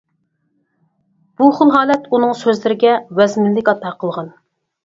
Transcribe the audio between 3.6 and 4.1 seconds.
ئاتا